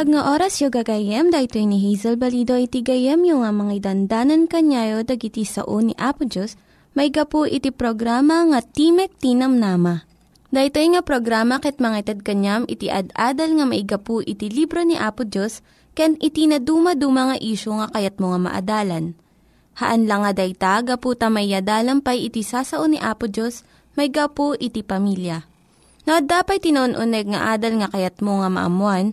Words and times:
Naimbag 0.00 0.16
nga 0.16 0.32
oras 0.32 0.56
yung 0.64 0.72
gagayem, 0.72 1.28
dahil 1.28 1.68
ni 1.68 1.76
Hazel 1.76 2.16
Balido 2.16 2.56
iti 2.56 2.80
gayem 2.80 3.20
yung 3.20 3.44
nga 3.44 3.52
mga 3.52 3.84
dandanan 3.84 4.48
kanyayo 4.48 5.04
dagiti 5.04 5.44
sao 5.44 5.76
ni 5.84 5.92
Apo 6.00 6.24
Diyos, 6.24 6.56
may 6.96 7.12
gapu 7.12 7.44
iti 7.44 7.68
programa 7.68 8.48
nga 8.48 8.64
Timek 8.64 9.12
Tinam 9.20 9.60
Nama. 9.60 10.00
Dahil 10.48 10.72
nga 10.72 11.04
programa 11.04 11.60
ket 11.60 11.84
mga 11.84 12.00
itad 12.00 12.20
kanyam 12.24 12.64
iti 12.64 12.88
ad-adal 12.88 13.60
nga 13.60 13.68
maigapu 13.68 14.24
iti 14.24 14.48
libro 14.48 14.80
ni 14.88 14.96
Apo 14.96 15.28
Diyos, 15.28 15.60
ken 15.92 16.16
iti 16.16 16.48
na 16.48 16.56
dumaduma 16.56 17.36
nga 17.36 17.36
isyo 17.36 17.76
nga 17.76 17.92
kayat 17.92 18.16
mo 18.24 18.32
nga 18.32 18.40
maadalan. 18.40 19.12
Haan 19.84 20.08
lang 20.08 20.24
nga 20.24 20.32
dayta, 20.32 20.80
gapu 20.80 21.12
tamay 21.12 21.52
pay 22.00 22.24
iti 22.24 22.40
sasao 22.40 22.88
ni 22.88 22.96
Apo 22.96 23.28
Diyos, 23.28 23.68
may 24.00 24.08
gapu 24.08 24.56
iti 24.56 24.80
pamilya. 24.80 25.44
No, 26.08 26.24
dapat 26.24 26.64
tinon-uneg 26.64 27.36
nga 27.36 27.52
adal 27.52 27.84
nga 27.84 27.92
kayat 27.92 28.24
mo 28.24 28.40
nga 28.40 28.48
maamuan, 28.48 29.12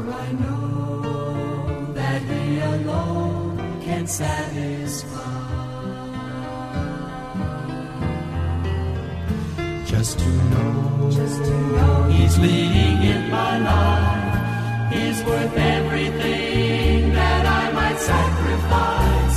to 0.00 0.32
know, 0.40 1.92
that 1.94 2.22
He 2.22 2.58
alone 2.58 3.80
can 3.82 4.06
satisfy. 4.06 5.18
just 11.10 11.44
to 11.44 11.50
know 11.76 12.02
He's 12.10 12.38
leading 12.38 13.02
in 13.14 13.30
my 13.30 13.58
life 13.58 14.94
is 14.94 15.22
worth 15.24 15.56
everything 15.56 17.12
that 17.12 17.46
I 17.46 17.72
might 17.72 17.98
sacrifice. 17.98 19.27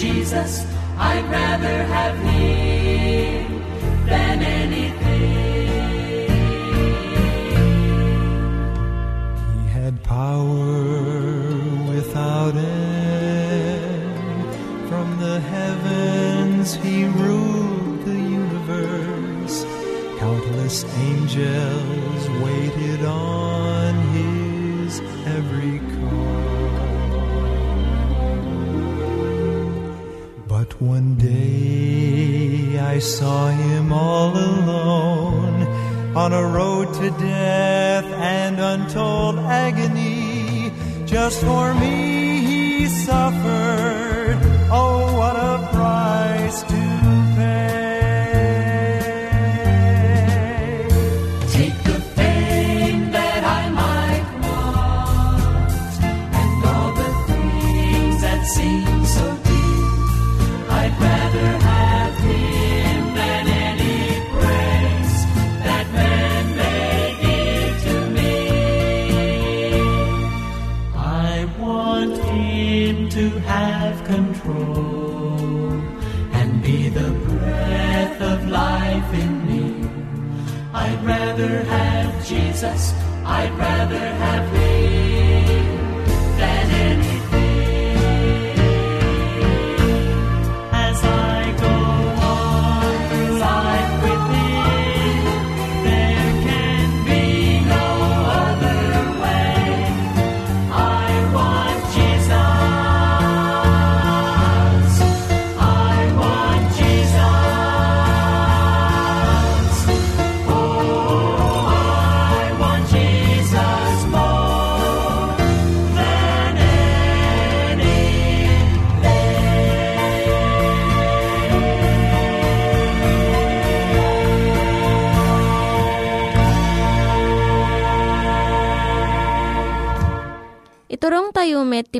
Jesus, 0.00 0.64
I'd 0.96 1.30
rather 1.30 1.84
have 1.84 2.16
Him 2.20 2.79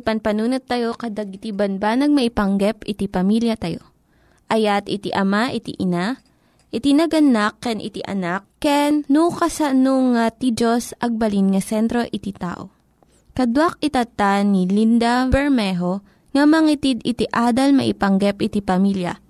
tayo 0.00 0.16
met, 0.16 0.20
ti 0.20 0.24
panpanunat 0.24 0.62
tayo 0.64 0.90
kadag 0.96 1.30
iti 1.36 1.50
banbanag 1.52 2.10
maipanggep 2.10 2.88
iti 2.88 3.06
pamilya 3.06 3.56
tayo. 3.60 3.84
Ayat 4.48 4.88
iti 4.88 5.12
ama, 5.12 5.52
iti 5.52 5.76
ina, 5.76 6.18
iti 6.72 6.96
naganak, 6.96 7.60
ken 7.60 7.78
iti 7.78 8.00
anak, 8.02 8.48
ken 8.58 9.04
no 9.12 9.28
kasano 9.30 10.16
nga 10.16 10.32
ti 10.32 10.56
Diyos 10.56 10.96
agbalin 10.98 11.52
nga 11.52 11.62
sentro 11.62 12.02
iti 12.08 12.32
tao. 12.32 12.72
Kaduak 13.36 13.78
itata 13.78 14.42
ni 14.42 14.66
Linda 14.66 15.28
Bermejo 15.28 16.02
nga 16.32 16.44
mangitid 16.48 17.00
iti 17.06 17.28
adal 17.30 17.76
maipanggep 17.76 18.42
iti 18.42 18.58
pamilya. 18.60 19.20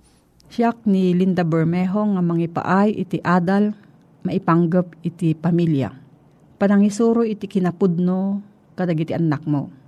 Siyak 0.51 0.83
ni 0.89 1.13
Linda 1.13 1.45
Bermejo 1.45 2.17
nga 2.17 2.21
mangipaay 2.23 2.95
iti 2.97 3.21
adal 3.21 3.75
maipanggap 4.23 4.95
iti 5.03 5.37
pamilya. 5.37 5.93
Panangisuro 6.57 7.23
iti 7.25 7.45
kinapudno 7.49 8.41
kadagiti 8.75 9.13
anak 9.13 9.43
mo. 9.45 9.80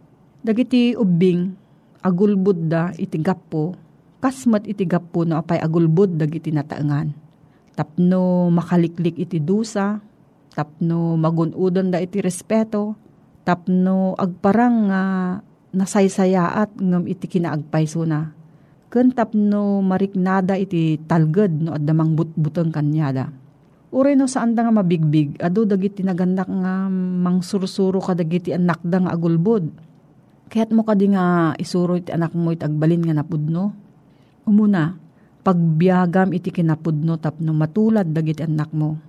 Dagiti 0.44 0.92
ubing 0.92 1.56
agulbud 2.04 2.68
da 2.68 2.92
iti 3.00 3.16
gapo 3.16 3.80
kasmat 4.20 4.68
iti 4.68 4.84
gapo 4.84 5.24
no 5.24 5.40
apay 5.40 5.60
agulbud 5.60 6.20
dagiti 6.20 6.52
nataengan. 6.52 7.12
Tapno 7.80 8.52
makaliklik 8.52 9.16
iti 9.16 9.40
dusa, 9.40 10.04
tapno 10.52 11.16
magunudan 11.16 11.96
da 11.96 12.04
iti 12.04 12.20
respeto, 12.20 12.96
tapno 13.48 14.20
agparang 14.20 14.76
nga 14.92 15.02
nasaysayaat 15.72 16.76
ngam 16.76 17.04
iti 17.08 17.26
kinaagpayso 17.28 18.04
na. 18.04 18.32
Ken 18.92 19.16
tapno 19.16 19.80
mariknada 19.80 20.60
iti 20.60 21.00
talged 21.08 21.64
no 21.64 21.72
addamang 21.72 22.20
butbuteng 22.20 22.70
kanyada. 22.70 23.32
Uray 23.96 24.20
no 24.20 24.28
saan 24.28 24.60
da 24.60 24.68
nga 24.68 24.76
mabigbig, 24.76 25.40
ado 25.40 25.64
dagiti 25.64 26.04
naganak 26.04 26.52
nga 26.52 26.92
mangsursuro 26.92 28.04
ka 28.04 28.12
dagiti 28.12 28.52
anak 28.52 28.84
da 28.84 29.02
nga 29.04 29.16
agulbod. 29.16 29.93
Kaya't 30.54 30.70
mo 30.70 30.86
kadi 30.86 31.10
nga 31.10 31.58
isuro 31.58 31.98
iti 31.98 32.14
anak 32.14 32.38
mo 32.38 32.54
iti 32.54 32.62
agbalin 32.62 33.02
nga 33.02 33.18
napudno. 33.18 33.74
Umuna, 34.46 34.94
pagbiagam 35.42 36.30
iti 36.30 36.54
kinapudno 36.54 37.18
tapno 37.18 37.58
matulad 37.58 38.14
dagiti 38.14 38.46
anak 38.46 38.70
mo. 38.70 39.02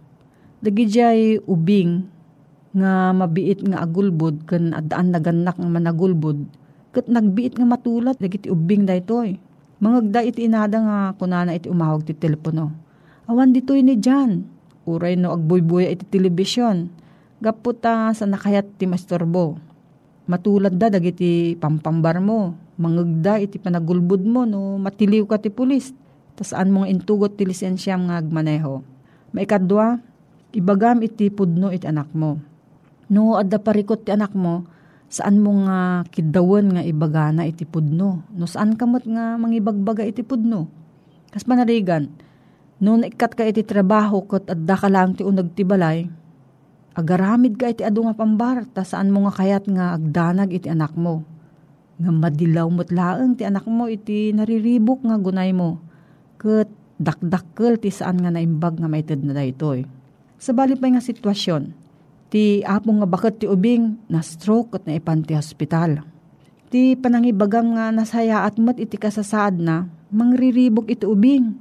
Dagiti 0.64 1.36
ubing 1.44 2.08
nga 2.72 3.12
mabiit 3.12 3.60
nga 3.60 3.84
agulbod 3.84 4.48
ken 4.48 4.72
addaan 4.72 5.12
naganak 5.12 5.60
nga 5.60 5.68
managulbod 5.68 6.48
ket 6.96 7.12
nagbiit 7.12 7.60
nga 7.60 7.68
matulad 7.68 8.16
dagiti 8.16 8.48
ubing 8.48 8.88
daytoy. 8.88 9.36
Mangagda 9.84 10.24
iti 10.24 10.48
inada 10.48 10.80
nga 10.80 10.98
kunana 11.20 11.52
iti 11.52 11.68
umawag 11.68 12.08
ti 12.08 12.16
telepono. 12.16 12.72
Awan 13.28 13.52
ditoy 13.52 13.84
ni 13.84 14.00
Jan. 14.00 14.48
Uray 14.88 15.20
no 15.20 15.36
agbuybuya 15.36 15.92
iti 15.92 16.08
telebisyon. 16.08 16.88
Gaputa 17.44 18.16
sa 18.16 18.24
nakayat 18.24 18.80
ti 18.80 18.88
mastorbo. 18.88 19.60
Matulad 20.24 20.72
da 20.80 20.88
dagiti 20.88 21.52
pampambar 21.60 22.16
mo. 22.24 22.56
Mangagda 22.80 23.38
iti 23.38 23.60
panagulbod 23.60 24.24
mo 24.24 24.48
no 24.48 24.80
matiliw 24.80 25.28
ka 25.28 25.36
ti 25.36 25.52
pulis. 25.52 25.92
Tasaan 26.34 26.72
mo 26.72 26.82
nga 26.82 26.90
intugot 26.90 27.36
ti 27.36 27.46
lisensyam 27.46 28.10
nga 28.10 28.18
agmaneho. 28.18 28.82
Maikadwa, 29.36 30.02
ibagam 30.56 31.04
iti 31.04 31.30
pudno 31.30 31.70
iti 31.70 31.86
anak 31.86 32.10
mo. 32.16 32.40
No 33.12 33.36
adda 33.36 33.60
parikot 33.60 34.08
ti 34.08 34.10
anak 34.10 34.32
mo, 34.34 34.66
saan 35.12 35.38
mo 35.38 35.54
nga 35.68 36.02
kidawan 36.10 36.74
nga 36.74 36.82
ibagana 36.82 37.46
iti 37.46 37.62
pudno. 37.68 38.24
No 38.32 38.44
saan 38.48 38.74
kamot 38.74 39.06
nga 39.06 39.38
mangibagbaga 39.38 40.02
iti 40.02 40.26
pudno. 40.26 40.66
Kas 41.30 41.46
panarigan, 41.46 42.10
no 42.80 42.98
naikat 42.98 43.36
ka 43.38 43.46
iti 43.46 43.62
trabaho 43.62 44.24
kat 44.26 44.50
adda 44.50 44.74
ka 44.74 44.88
lang 44.90 45.14
ti 45.14 45.22
unag 45.22 45.54
ti 45.54 45.62
balay, 45.62 46.10
agaramid 46.94 47.58
ka 47.58 47.66
iti 47.70 47.82
adu 47.82 48.06
nga 48.06 48.14
pambar, 48.14 48.64
ta 48.70 48.86
saan 48.86 49.10
mo 49.10 49.26
nga 49.26 49.34
kayat 49.34 49.66
nga 49.66 49.98
agdanag 49.98 50.54
iti 50.54 50.70
anak 50.70 50.94
mo. 50.94 51.26
Nga 51.98 52.10
madilaw 52.10 52.66
mo't 52.70 52.90
laeng 52.90 53.34
ti 53.38 53.42
anak 53.42 53.66
mo 53.66 53.90
iti 53.90 54.30
nariribok 54.30 55.02
nga 55.02 55.18
gunay 55.18 55.50
mo. 55.50 55.82
Kat 56.38 56.70
dakdakkel 56.98 57.82
ti 57.82 57.90
saan 57.90 58.22
nga 58.22 58.30
naimbag 58.30 58.78
nga 58.78 58.86
maited 58.86 59.26
na 59.26 59.34
daytoy. 59.34 59.86
Sa 60.38 60.54
bali 60.54 60.78
pa 60.78 60.86
nga 60.90 61.02
sitwasyon, 61.02 61.74
ti 62.30 62.62
apong 62.62 63.02
nga 63.02 63.08
bakit 63.10 63.42
ti 63.42 63.46
ubing 63.50 63.98
na 64.06 64.22
stroke 64.22 64.78
at 64.78 64.86
na 64.86 64.98
ipan 64.98 65.26
ti 65.26 65.34
hospital. 65.34 66.02
Ti 66.70 66.98
panangibagam 66.98 67.74
nga 67.78 67.90
nasaya 67.94 68.46
at 68.46 68.58
mat 68.58 68.78
iti 68.78 68.98
kasasaad 68.98 69.58
na, 69.58 69.86
mangriribok 70.10 70.90
iti 70.90 71.06
ubing. 71.06 71.54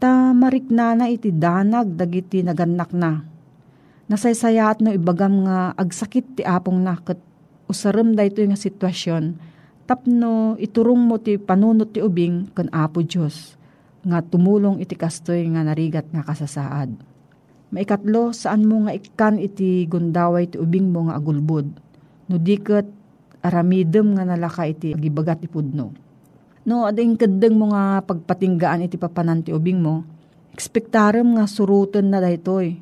Ta 0.00 0.36
mariknana 0.36 1.08
iti 1.08 1.32
danag 1.32 1.96
dagiti 1.96 2.44
naganak 2.44 2.92
na. 2.92 3.33
Nasaysaya 4.04 4.68
at 4.68 4.84
no 4.84 4.92
ibagam 4.92 5.48
nga 5.48 5.72
agsakit 5.80 6.36
ti 6.36 6.42
apong 6.44 6.84
na 6.84 7.00
kat 7.00 7.16
usarem 7.64 8.12
da 8.12 8.28
ito 8.28 8.44
nga 8.44 8.58
sitwasyon 8.58 9.40
tapno 9.88 10.60
iturong 10.60 11.00
mo 11.00 11.16
ti 11.16 11.40
panunot 11.40 11.92
ti 11.92 12.04
ubing 12.04 12.52
kan 12.52 12.68
apo 12.72 13.00
Diyos 13.00 13.56
nga 14.04 14.20
tumulong 14.20 14.84
iti 14.84 14.92
kastoy 14.92 15.48
nga 15.48 15.64
narigat 15.64 16.04
nga 16.12 16.20
kasasaad. 16.20 16.92
Maikatlo, 17.72 18.36
saan 18.36 18.68
mo 18.68 18.84
nga 18.84 18.92
ikan 18.92 19.40
iti 19.40 19.88
gundaway 19.88 20.46
ti 20.46 20.60
ubing 20.60 20.92
mo 20.92 21.08
nga 21.08 21.16
agulbod. 21.16 21.66
No 22.28 22.36
diket 22.36 22.86
aramidem 23.40 24.14
nga 24.14 24.28
nalaka 24.28 24.68
iti 24.68 24.92
agibagat 24.92 25.40
ti 25.44 25.48
pudno. 25.48 25.96
No, 26.64 26.88
ading 26.88 27.20
kadeng 27.20 27.60
mo 27.60 27.72
nga 27.72 28.00
pagpatinggaan 28.04 28.88
iti 28.88 28.96
papanan 28.96 29.44
ti 29.44 29.52
ubing 29.52 29.84
mo, 29.84 30.00
ekspektarem 30.56 31.36
nga 31.36 31.44
suruten 31.44 32.08
na 32.08 32.24
daytoy. 32.24 32.80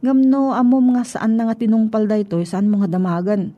Ngam 0.00 0.32
no, 0.32 0.56
amom 0.56 0.96
nga 0.96 1.04
saan 1.04 1.36
na 1.36 1.44
nga 1.48 1.56
tinungpal 1.60 2.08
daytoy, 2.08 2.48
saan 2.48 2.72
mo 2.72 2.80
nga 2.80 2.88
damagan. 2.88 3.52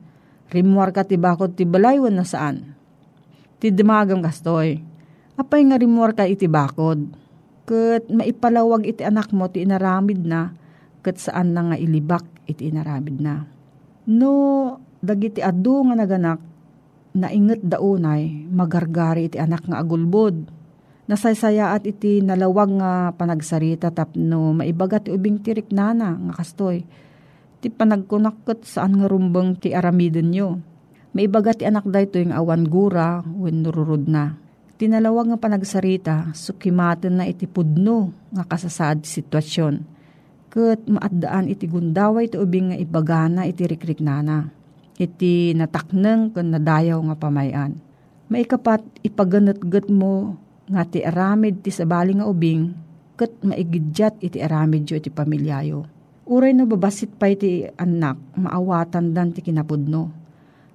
Rimwar 0.51 0.91
ka 0.91 1.07
ti 1.07 1.15
bakod 1.15 1.55
ti 1.55 1.63
balaywan 1.63 2.19
na 2.19 2.27
saan. 2.27 2.75
Ti 3.63 3.71
damagam 3.71 4.19
kastoy. 4.19 4.83
Apay 5.39 5.63
nga 5.65 5.79
rimwar 5.79 6.11
ka 6.11 6.27
iti 6.27 6.51
bakod. 6.51 7.15
Kat 7.63 8.11
maipalawag 8.11 8.83
iti 8.83 9.07
anak 9.07 9.31
mo 9.31 9.47
ti 9.47 9.63
inaramid 9.63 10.19
na, 10.27 10.51
kat 10.99 11.15
saan 11.15 11.55
na 11.55 11.71
nga 11.71 11.77
ilibak 11.79 12.27
iti 12.43 12.67
inaramid 12.67 13.23
na. 13.23 13.47
No, 14.03 14.31
dagiti 14.99 15.39
adu 15.39 15.87
nga 15.87 15.95
naganak, 15.95 16.43
nainget 17.15 17.63
daunay, 17.63 18.51
magargari 18.51 19.31
iti 19.31 19.39
anak 19.39 19.63
nga 19.63 19.79
agulbod. 19.79 20.43
Nasaysayaat 21.03 21.83
iti 21.83 22.23
nalawag 22.23 22.79
nga 22.79 23.11
panagsarita 23.19 23.91
tapno 23.91 24.55
maibaga 24.55 25.03
ti 25.03 25.11
ubing 25.11 25.43
tirik 25.43 25.67
nana 25.75 26.15
nga 26.15 26.33
kastoy. 26.39 26.87
Ti 27.59 27.67
panagkunakot 27.67 28.63
saan 28.63 28.95
nga 28.95 29.11
rumbang 29.11 29.59
ti 29.59 29.75
aramiden 29.75 30.31
nyo. 30.31 30.63
Maibaga 31.11 31.51
ti 31.51 31.67
anak 31.67 31.83
dayto 31.91 32.23
yung 32.23 32.31
awan 32.31 32.63
gura 32.71 33.19
when 33.35 33.67
nururod 33.67 34.07
na. 34.07 34.39
Tinalawag 34.79 35.29
nga 35.29 35.39
panagsarita, 35.39 36.15
sukimaten 36.33 37.19
na 37.19 37.27
iti 37.27 37.51
pudno 37.51 38.15
nga 38.31 38.47
kasasad 38.47 39.03
sitwasyon. 39.03 39.83
Kat 40.49 40.87
maadaan 40.87 41.51
iti 41.51 41.67
gundaway 41.67 42.31
ti 42.31 42.39
ubing 42.39 42.71
nga 42.71 42.77
ibagana 42.79 43.43
iti 43.43 43.67
rikrik 43.67 43.99
nana. 43.99 44.47
Iti 44.95 45.51
natakneng 45.51 46.31
kan 46.31 46.47
nadayaw 46.47 46.99
nga 47.11 47.15
pamayan. 47.19 47.75
Maikapat 48.31 48.81
ipaganat-gat 49.03 49.91
mo 49.91 50.39
nga 50.73 50.83
ti 50.83 51.05
aramid 51.05 51.61
ti 51.61 51.69
sabali 51.69 52.17
nga 52.17 52.25
ubing 52.25 52.73
kat 53.13 53.29
maigidyat 53.45 54.17
iti 54.19 54.41
aramid 54.41 54.89
yo 54.89 54.97
iti 54.97 55.13
pamilyayo. 55.13 55.85
Uray 56.25 56.51
no 56.55 56.65
babasit 56.65 57.13
pa 57.15 57.29
iti 57.29 57.67
anak, 57.77 58.17
maawatan 58.33 59.13
dan 59.13 59.29
ti 59.35 59.45
kinapudno. 59.45 60.09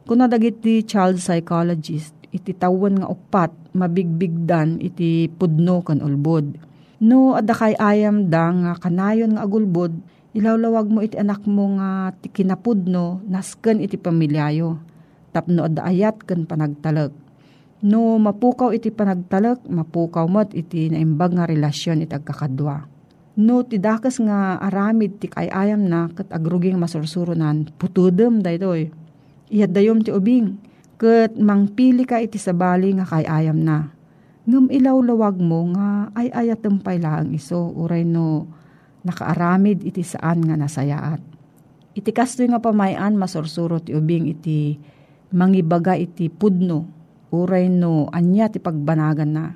Kung 0.06 0.18
nadagit 0.22 0.62
ti 0.62 0.86
child 0.86 1.18
psychologist, 1.18 2.14
iti 2.30 2.52
tawan 2.54 3.02
nga 3.02 3.08
upat, 3.10 3.50
mabigbigdan 3.74 4.78
iti 4.78 5.26
pudno 5.28 5.82
kan 5.82 6.00
ulbod. 6.00 6.56
No 7.02 7.34
adakay 7.34 7.74
ayam 7.80 8.30
da 8.30 8.52
nga 8.52 8.72
kanayon 8.78 9.34
nga 9.34 9.44
agulbod, 9.44 9.92
Ilawlawag 10.38 10.86
mo 10.92 11.00
iti 11.00 11.16
anak 11.16 11.48
mo 11.48 11.72
nga 11.80 12.12
ti 12.20 12.28
kinapudno 12.28 13.24
nasken 13.26 13.80
iti 13.80 13.96
pamilyayo. 13.96 14.76
Tapno 15.32 15.64
adda 15.64 15.88
ayat 15.88 16.20
ken 16.22 16.44
panagtalag. 16.44 17.10
No 17.78 18.18
mapukaw 18.18 18.74
iti 18.74 18.90
panagtalag, 18.90 19.62
mapukaw 19.70 20.26
mo't 20.26 20.50
iti 20.50 20.90
naimbag 20.90 21.38
nga 21.38 21.46
relasyon 21.46 22.02
iti 22.02 22.10
agkakadwa. 22.10 22.90
No 23.38 23.62
ti 23.62 23.78
dakas 23.78 24.18
nga 24.18 24.58
aramid 24.58 25.22
ti 25.22 25.30
kayayam 25.30 25.86
na 25.86 26.10
kat 26.10 26.26
agruging 26.34 26.74
masursurunan, 26.74 27.70
putudem 27.78 28.42
daytoy. 28.42 28.90
Iyad 29.54 29.70
dayom 29.70 30.02
ti 30.02 30.10
ubing, 30.10 30.58
kat 30.98 31.38
mangpili 31.38 32.02
ka 32.02 32.18
iti 32.18 32.34
sabali 32.34 32.98
nga 32.98 33.06
kayayam 33.06 33.62
na. 33.62 33.94
Ngam 34.42 34.74
ilawlawag 34.74 35.38
mo 35.38 35.70
nga 35.78 36.10
ay 36.18 36.34
ayatem 36.34 36.82
pay 36.82 36.98
laang 36.98 37.30
iso, 37.30 37.70
uray 37.78 38.02
no 38.02 38.50
nakaaramid 39.06 39.86
iti 39.86 40.02
saan 40.02 40.42
nga 40.42 40.58
nasayaat. 40.58 41.22
Iti 41.94 42.10
kastoy 42.10 42.50
nga 42.50 42.58
pamayan 42.58 43.14
masursuro 43.14 43.78
ti 43.78 43.94
ubing 43.94 44.26
iti 44.26 44.74
mangibaga 45.30 45.94
iti 45.94 46.26
pudno, 46.26 46.97
uray 47.32 47.68
no 47.68 48.08
anya 48.12 48.48
ti 48.48 48.60
pagbanagan 48.60 49.30
na. 49.32 49.46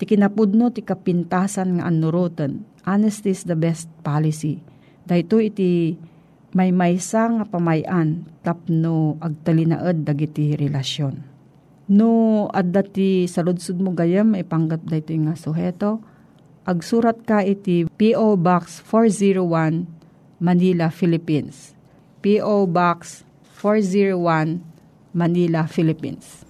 Ti 0.00 0.08
kinapudno 0.08 0.72
ti 0.72 0.80
kapintasan 0.80 1.76
nga 1.76 1.88
anuroten, 1.92 2.64
honesty 2.88 3.36
is 3.36 3.44
the 3.44 3.56
best 3.56 3.88
policy. 4.00 4.60
Dahito 5.04 5.36
iti 5.36 5.96
may 6.56 6.72
maysa 6.72 7.30
nga 7.30 7.44
pamayan 7.46 8.26
tapno 8.42 9.20
agtalinaed 9.20 10.02
dagiti 10.02 10.56
relasyon. 10.56 11.20
No 11.90 12.46
adda 12.54 12.86
ti 12.86 13.26
saludsud 13.26 13.82
mo 13.82 13.92
gayam 13.92 14.38
ipanggap 14.38 14.86
dayto 14.86 15.10
nga 15.14 15.34
suheto, 15.34 15.98
agsurat 16.62 17.18
ka 17.26 17.42
iti 17.42 17.86
P.O. 17.90 18.38
Box 18.38 18.82
401 18.86 19.90
Manila, 20.40 20.88
Philippines. 20.88 21.76
P.O. 22.24 22.64
Box 22.70 23.26
401 23.60 24.64
Manila, 25.12 25.68
Philippines. 25.68 26.49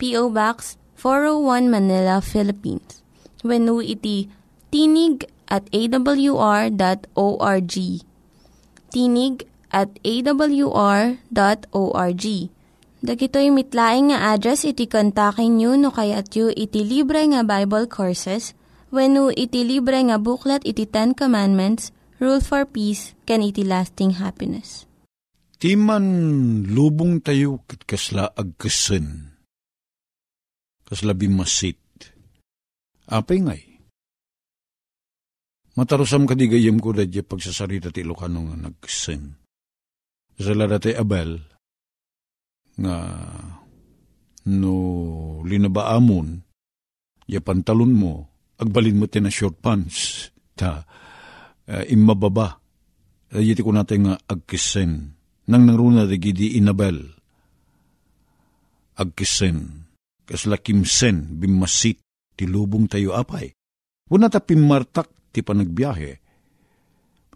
P.O. 0.00 0.32
Box 0.32 0.80
401 0.96 1.68
Manila, 1.68 2.24
Philippines. 2.24 3.04
When 3.44 3.68
iti 3.84 4.32
tinig 4.72 5.28
at 5.52 5.68
awr.org. 5.68 6.74
Tinig 8.90 9.36
at 9.68 9.90
awr.org. 10.00 11.14
Dagitoy 13.00 13.48
mitlaing 13.48 14.12
nga 14.12 14.36
address 14.36 14.68
iti 14.68 14.84
kontakin 14.84 15.56
nyo 15.56 15.72
no 15.76 15.88
kayat 15.88 16.36
yu 16.36 16.52
iti 16.52 16.84
libre 16.84 17.24
nga 17.32 17.40
Bible 17.40 17.88
Courses 17.88 18.52
when 18.92 19.16
iti 19.32 19.64
libre 19.64 19.96
nga 20.04 20.20
buklat 20.20 20.60
iti 20.68 20.84
Ten 20.84 21.16
Commandments, 21.16 21.96
Rule 22.20 22.44
for 22.44 22.68
Peace, 22.68 23.16
can 23.24 23.40
iti 23.40 23.64
lasting 23.64 24.20
happiness. 24.20 24.84
Ti 25.56 25.76
man 25.80 26.04
lubong 26.68 27.24
tayo 27.24 27.64
kat 27.64 27.88
kasla 27.88 28.36
agkasen. 30.90 30.98
Kasla 30.98 31.14
bimasit. 31.14 31.78
Apay 33.10 33.38
ngay. 33.46 33.62
Matarusam 35.78 36.26
kadigayam 36.26 36.82
ko 36.82 36.90
dadya 36.90 37.22
pagsasarita 37.22 37.94
ti 37.94 38.02
Ilocano 38.02 38.50
nga 38.50 38.56
nagkasen. 38.58 39.22
Sa 40.40 40.56
dati 40.56 40.90
Abel, 40.96 41.36
nga 42.80 42.96
no 44.50 44.74
linabaamon, 45.46 46.28
ya 47.28 47.44
pantalon 47.44 47.92
mo, 47.92 48.14
agbalin 48.56 48.98
mo 48.98 49.06
ti 49.06 49.20
na 49.20 49.28
short 49.28 49.60
pants, 49.60 50.32
ta 50.56 50.82
uh, 51.70 51.84
imababa. 51.86 52.56
Yiti 53.30 53.62
ko 53.62 53.70
natin 53.70 54.10
nga 54.10 54.14
agkisen. 54.26 55.14
Nang 55.46 55.62
nangruna 55.66 56.02
di 56.02 56.18
gidi 56.18 56.58
inabel. 56.58 56.98
Agkisen. 58.98 59.89
Kasla 60.30 60.62
kimsen, 60.62 61.42
bimasit, 61.42 61.98
ti 62.38 62.46
lubong 62.46 62.86
tayo 62.86 63.18
apay. 63.18 63.50
Wala 64.06 64.30
ta 64.30 64.38
pimartak 64.38 65.34
ti 65.34 65.42
panagbiyahe. 65.42 66.12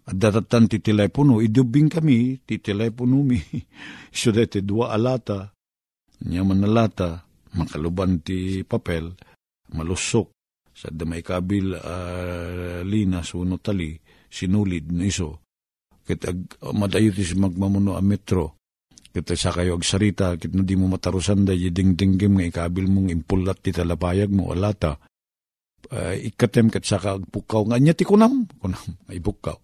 At 0.07 0.15
datatan 0.15 0.71
ti 0.71 0.79
telepono, 0.79 1.43
idubing 1.43 1.91
kami, 1.91 2.39
ti 2.47 2.63
telepono 2.63 3.19
mi. 3.19 3.35
Iso 4.15 4.31
dete 4.31 4.63
dua 4.63 4.95
alata, 4.95 5.51
nyaman 6.23 6.63
na 6.63 6.69
lata, 6.71 7.19
makaluban 7.59 8.23
ti 8.23 8.63
papel, 8.63 9.11
malusok, 9.75 10.31
sa 10.71 10.87
damay 10.87 11.19
kabil 11.19 11.75
uh, 11.75 12.79
linas, 12.87 13.35
uno 13.35 13.59
tali, 13.59 13.91
sinulid 14.31 14.95
na 14.95 15.03
iso. 15.03 15.43
Kit 16.05 16.23
ag, 16.31 16.63
madayo 16.71 17.11
ti 17.11 17.27
magmamuno 17.35 17.99
a 17.99 18.03
metro. 18.03 18.54
Kit 19.15 19.31
sa 19.39 19.55
kayo 19.55 19.79
agsarita, 19.79 20.35
kit 20.35 20.51
na 20.51 20.67
di 20.67 20.75
mo 20.75 20.91
matarusan 20.91 21.47
da, 21.47 21.55
ding-dinggim 21.55 22.35
nga 22.35 22.51
ikabil 22.51 22.91
mong 22.91 23.07
impulat 23.15 23.63
ti 23.63 23.71
talapayag 23.71 24.27
mo, 24.27 24.51
alata. 24.51 24.99
Uh, 25.87 26.19
ikatem 26.19 26.67
kat 26.67 26.83
saka 26.83 27.15
agpukaw 27.15 27.63
nga, 27.71 27.79
anya 27.79 27.95
ti 27.95 28.03
kunam, 28.03 28.43
kunam, 28.59 28.83
ay 29.07 29.23
bukaw. 29.23 29.55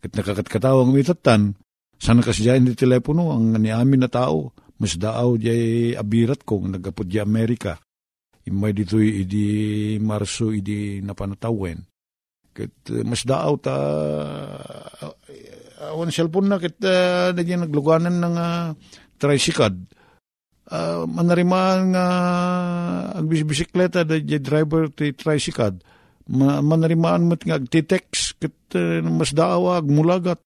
Kit 0.00 0.08
nakakatkatawang 0.08 0.88
mitatan, 0.88 1.52
sana 2.00 2.24
kasi 2.24 2.48
dyan 2.48 2.64
di 2.64 2.72
telepono, 2.72 3.28
ang 3.36 3.60
ni 3.60 3.68
amin 3.68 4.08
na 4.08 4.08
tao, 4.08 4.56
mas 4.80 4.96
daaw 4.96 5.36
di 5.36 5.92
abirat 5.92 6.40
kong 6.40 6.80
nagapod 6.80 7.04
di 7.04 7.20
Amerika. 7.20 7.76
Imay 8.48 8.72
dito 8.72 8.96
idi 8.96 10.00
Marso 10.00 10.48
idi 10.48 11.04
napanatawen. 11.04 11.76
Kit 12.56 12.88
uh, 12.88 13.04
mas 13.04 13.20
daaw 13.28 13.52
ta 13.60 13.76
uh, 15.84 15.92
awan 15.92 16.08
cellphone 16.08 16.48
na 16.48 16.56
kit 16.56 16.80
uh, 16.80 17.36
nagyan 17.36 17.68
nagluganan 17.68 18.16
ng 18.24 18.36
uh, 18.36 18.72
tricycad. 19.20 19.76
Uh, 20.64 21.04
manarimaan 21.04 21.92
nga 21.92 22.06
uh, 23.12 23.20
agbisikleta 23.20 24.08
da 24.08 24.16
driver 24.16 24.88
ti 24.88 25.12
tricycad. 25.12 25.76
Ma, 26.32 26.64
manarimaan 26.64 27.28
mo't 27.28 27.44
nga 27.44 27.60
agtitext 27.60 28.40
kit 28.40 28.56
uh, 28.72 29.04
mas 29.04 29.36
daaw 29.36 29.76
agmulagat. 29.76 30.40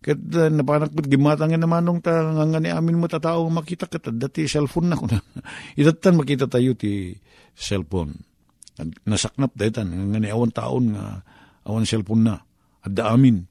Kat 0.00 0.16
uh, 0.16 0.48
napanak 0.48 0.96
mo't 0.96 1.08
gimatangin 1.12 1.60
naman 1.60 1.84
nung 1.84 2.00
ta 2.00 2.24
nga 2.24 2.56
ni 2.56 2.72
amin 2.72 2.96
mo 2.96 3.04
tatao 3.04 3.44
makita 3.52 3.84
kat 3.84 4.08
dati 4.16 4.48
cellphone 4.48 4.88
na 4.88 4.96
ko 4.96 5.04
na. 5.04 5.20
Itatan 5.80 6.16
makita 6.16 6.48
tayo 6.48 6.72
ti 6.72 7.12
cellphone. 7.52 8.16
Nasaknap 9.04 9.52
daytan 9.52 9.92
nga 9.92 10.16
ni 10.16 10.32
awan 10.32 10.56
taon 10.56 10.96
nga 10.96 11.20
awan 11.68 11.84
cellphone 11.84 12.24
na. 12.24 12.40
Adda 12.80 13.12
amin. 13.12 13.49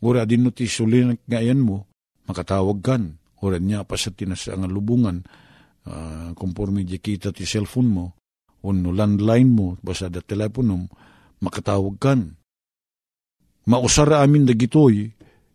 Ura 0.00 0.24
din 0.24 0.48
no 0.48 0.50
ti 0.50 0.64
sulinak 0.64 1.24
nga 1.28 1.40
mo, 1.56 1.88
makatawag 2.24 2.78
kan. 2.80 3.02
Ura 3.40 3.60
niya 3.60 3.84
pa 3.84 3.96
sa 3.96 4.12
tinasa 4.12 4.56
nga 4.56 4.68
lubungan, 4.68 5.24
uh, 5.88 6.32
conforme 6.36 6.84
di 6.84 7.00
kita 7.00 7.32
ti 7.32 7.44
cellphone 7.48 7.88
mo, 7.88 8.06
o 8.64 8.72
no 8.72 8.92
landline 8.92 9.48
mo, 9.48 9.76
basta 9.80 10.12
da 10.12 10.20
teleponom, 10.20 10.88
makatawag 11.40 11.96
kan. 12.00 12.20
Mausara 13.68 14.24
amin 14.24 14.48
da 14.48 14.56
gitoy, 14.56 15.08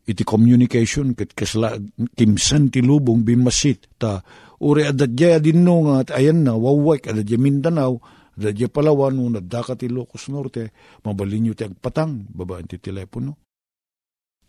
iti 0.06 0.22
communication 0.22 1.18
ket 1.18 1.34
kasla 1.34 1.82
kimsan 2.14 2.70
ti 2.70 2.86
lubong 2.86 3.26
bimasit 3.26 3.98
ta 3.98 4.22
uri 4.62 4.86
adadya 4.86 5.42
din 5.42 5.66
no 5.66 5.82
nga 5.90 6.06
at 6.06 6.10
ayan 6.14 6.46
na 6.46 6.54
wawak 6.54 7.10
adadya 7.10 7.42
Mindanao 7.42 7.98
adadya 8.38 8.70
Palawan 8.70 9.18
no 9.18 9.34
nadaka 9.34 9.74
ti 9.74 9.90
Locos 9.90 10.30
Norte 10.30 10.70
mabalinyo 11.02 11.58
ti 11.58 11.66
agpatang 11.66 12.30
babaan 12.30 12.70
ti 12.70 12.78
telepono 12.78 13.42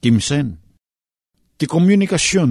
kimsen 0.02 0.56
ti 1.56 1.64
komunikasyon 1.64 2.50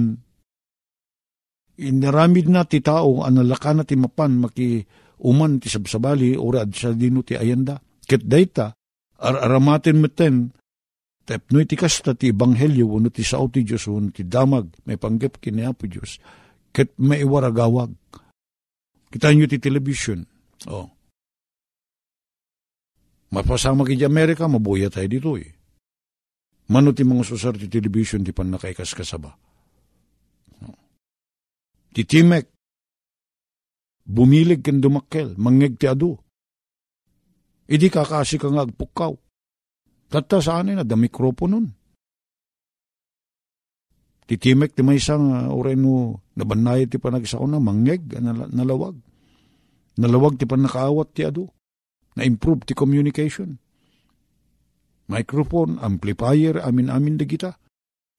inaramid 1.76 2.48
na 2.48 2.64
ti 2.64 2.80
tao 2.80 3.22
analaka 3.22 3.72
na 3.76 3.84
ti 3.84 3.94
mapan 3.94 4.40
maki 4.40 4.82
uman 5.22 5.60
ti 5.60 5.68
sabsabali 5.68 6.36
uri 6.36 6.58
ad 6.60 6.72
sa 6.72 6.92
dino 6.92 7.20
ti 7.24 7.36
ayanda 7.36 7.80
ket 8.04 8.24
dayta 8.24 8.72
ar 9.20 9.34
aramatin 9.40 9.98
meten 10.00 10.36
Tapno 11.26 11.58
iti 11.58 11.74
kasta 11.74 12.14
ti 12.14 12.30
ebanghelyo 12.30 12.86
wano 12.86 13.10
ti 13.10 13.26
sao 13.26 13.50
ti 13.50 13.66
Diyos 13.66 13.90
wano 13.90 14.14
ti 14.14 14.22
damag 14.22 14.70
may 14.86 14.94
panggap 14.94 15.42
kini 15.42 15.66
Apo 15.66 15.90
Diyos 15.90 16.22
ket 16.76 16.92
may 17.00 17.24
iwaragawag. 17.24 17.88
Kita 19.08 19.32
nyo 19.32 19.48
ti 19.48 19.56
television. 19.56 20.20
Oh. 20.68 20.92
Mapasama 23.32 23.88
ki 23.88 23.96
Amerika, 24.04 24.44
mabuya 24.44 24.92
tayo 24.92 25.08
dito 25.08 25.40
eh. 25.40 25.55
Mano 26.66 26.90
ti 26.90 27.06
mga 27.06 27.22
susar 27.22 27.54
ti 27.54 27.70
television 27.70 28.26
ti 28.26 28.34
pan 28.34 28.50
nakaikas 28.50 28.90
kasaba. 28.90 29.30
Ti 31.94 32.02
timek, 32.02 32.50
bumilig 34.02 34.60
ken 34.66 34.82
dumakkel, 34.82 35.38
mangeg 35.38 35.78
ti 35.78 35.86
adu. 35.86 36.18
Idi 37.66 37.86
kakasi 37.90 38.38
ka 38.38 38.50
nga 38.50 38.66
agpukaw. 38.66 39.14
Tata 40.06 40.38
saan 40.38 40.70
na, 40.70 40.86
da 40.86 40.94
mikroponon. 40.94 41.66
Ti 44.26 44.34
timek 44.34 44.74
ti 44.74 44.82
may 44.82 44.98
isang 44.98 45.30
uh, 45.30 45.54
oray 45.54 45.78
no, 45.78 46.18
nabanay 46.34 46.86
ti 46.90 46.98
panagsaon 46.98 47.50
na, 47.54 47.62
mangeg, 47.62 48.06
nal- 48.18 48.50
nalawag. 48.50 48.98
Nalawag 49.98 50.38
ti 50.38 50.46
panakaawat 50.46 51.08
ti 51.14 51.22
adu. 51.26 51.46
Na-improve 52.18 52.66
ti 52.66 52.74
communication. 52.74 53.58
Microphone, 55.06 55.78
amplifier, 55.78 56.58
amin-amin 56.62 57.16
da 57.16 57.26
kita. 57.26 57.50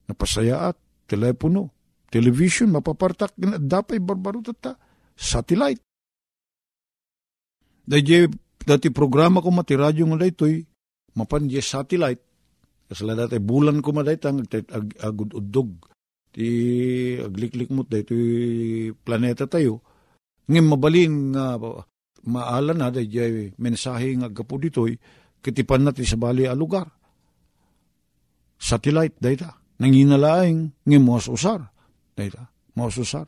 Napasayaat, 0.08 1.04
telepono, 1.04 1.68
television, 2.08 2.72
mapapartak, 2.72 3.36
dapay 3.60 4.00
barbaro 4.00 4.40
tata, 4.40 4.76
satellite. 5.12 5.84
Dahil 7.88 8.32
dati 8.68 8.92
programa 8.92 9.40
ko 9.40 9.48
mati 9.48 9.72
radyo 9.72 10.04
nga 10.12 10.28
daytoy 10.28 10.60
mapan 11.16 11.48
satellite 11.64 12.20
kasala 12.84 13.16
dati 13.16 13.40
bulan 13.40 13.80
ko 13.80 13.96
madaytang 13.96 14.44
ag, 14.44 14.68
ag, 14.68 14.86
agud 15.00 15.32
udog 15.32 15.88
ti 16.28 16.48
agliklik 17.16 17.72
mo 17.72 17.88
daytoy 17.88 18.92
planeta 18.92 19.48
tayo 19.48 19.80
ngem 20.52 20.68
mabalin 20.68 21.32
nga 21.32 21.56
maala 22.28 22.76
na 22.76 22.92
dayjay 22.92 23.56
mensahe 23.56 24.12
nga 24.20 24.28
gapu 24.28 24.60
ditoy 24.60 25.00
kitipan 25.44 25.86
natin 25.86 26.06
sa 26.06 26.18
bali 26.18 26.44
a 26.44 26.54
lugar 26.54 26.88
satellite 28.58 29.16
dayta 29.22 29.58
nanginalaing 29.78 30.74
ngem 30.84 31.02
mo 31.02 31.18
usar 31.18 31.70
dayta 32.14 32.50
mo 32.74 32.90
usar 32.90 33.26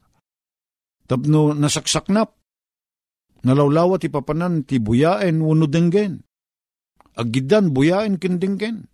tapno 1.07 1.55
nasaksaknap 1.55 2.41
Nalawlawa 3.41 3.97
ti 3.97 4.13
papanan 4.13 4.69
ti 4.69 4.77
buyaen 4.77 5.41
wano 5.41 5.65
denggen. 5.65 6.21
Agidan 7.17 7.73
buyaen 7.73 8.21
ken 8.21 8.37
denggen. 8.37 8.85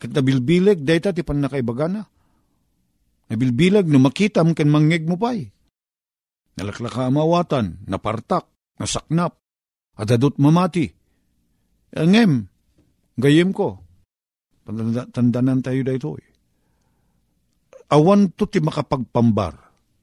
Kat 0.00 0.10
nabilbileg 0.16 0.80
dayta 0.82 1.12
ti 1.12 1.20
panakaibagana. 1.20 2.00
Nabilbileg 3.28 3.84
no 3.88 4.00
makitam 4.00 4.56
ken 4.56 4.72
mangeg 4.72 5.04
mo 5.04 5.20
pay. 5.20 5.52
Nalaklaka 6.54 7.10
amawatan, 7.10 7.82
napartak, 7.90 8.46
nasaknap, 8.78 9.36
adadot 9.98 10.38
mamati. 10.38 10.86
Angem, 11.94 12.50
gayem 13.14 13.54
ko. 13.54 13.78
Tandanan 15.14 15.62
tayo 15.62 15.86
dayto. 15.86 16.18
Awan 17.94 18.34
to 18.34 18.50
ti 18.50 18.58
makapagpambar, 18.58 19.54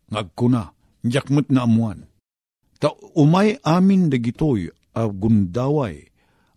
ngagkuna, 0.07 0.71
jakmet 1.03 1.49
na 1.49 1.65
amuan 1.65 2.05
Ta 2.81 2.89
umay 3.13 3.61
amin 3.61 4.09
dagitoy 4.09 4.73
a 4.97 5.05
gundaway 5.05 6.01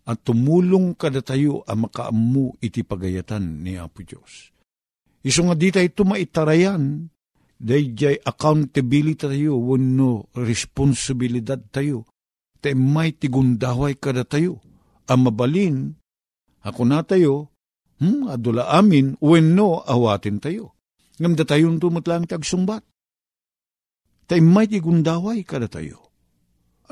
at 0.09 0.25
tumulong 0.25 0.97
kada 0.97 1.21
tayo 1.21 1.61
a 1.69 1.77
makaamu 1.77 2.57
iti 2.65 2.81
pagayatan 2.81 3.61
ni 3.61 3.77
Apo 3.77 4.01
Diyos. 4.01 4.49
Iso 5.21 5.45
nga 5.45 5.53
di 5.53 5.69
tayo 5.69 5.85
tumaitarayan, 5.93 7.09
dayjay 7.61 8.25
accountability 8.25 9.21
tayo, 9.25 9.57
wano 9.61 10.29
responsibilidad 10.33 11.61
tayo, 11.69 12.09
tay 12.57 12.73
may 12.73 13.13
tigundaway 13.13 13.93
kada 13.97 14.25
tayo, 14.25 14.61
ang 15.05 15.21
mabalin, 15.29 15.93
ako 16.65 16.81
na 16.85 17.05
tayo, 17.05 17.53
hmm, 18.01 18.29
adula 18.31 18.69
amin, 18.73 19.17
wano 19.21 19.85
awatin 19.85 20.41
tayo. 20.41 20.73
Ngamda 21.21 21.47
tayong 21.47 21.79
tumutlang 21.79 22.27
tagsumbat. 22.27 22.83
Tay 24.25 24.41
may 24.41 24.65
tigundaway 24.65 25.45
kada 25.45 25.69
tayo 25.69 26.05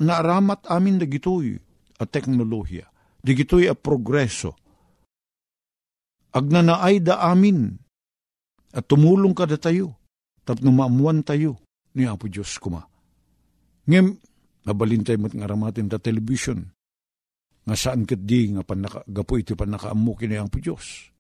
naaramat 0.01 0.65
amin 0.69 0.97
da 0.97 1.05
gitoy 1.05 1.59
a 2.01 2.05
teknolohiya, 2.07 2.89
da 3.21 3.31
gitoy 3.33 3.69
a 3.69 3.75
progreso. 3.77 4.57
Agnanaay 6.33 6.97
da 7.03 7.21
amin 7.29 7.77
at 8.73 8.89
tumulong 8.89 9.37
ka 9.37 9.45
da 9.45 9.61
tayo, 9.61 9.93
tapno 10.41 10.73
maamuan 10.73 11.21
tayo 11.21 11.61
ni 11.93 12.09
Apo 12.09 12.25
Diyos 12.25 12.57
kuma. 12.57 12.89
Ngem, 13.85 14.17
nabalin 14.65 15.05
tayo 15.05 15.21
mat 15.21 15.37
ngaramatin 15.37 15.93
da 15.93 16.01
television, 16.01 16.73
nga 17.63 17.75
saan 17.79 18.03
kat 18.03 18.27
di 18.27 18.51
nga 18.51 18.63
panaka, 18.67 19.07
gapo 19.07 19.39
iti 19.39 19.55
panakaamu 19.55 20.11
kini 20.19 20.35
Apo 20.35 20.59
Diyos. 20.59 21.11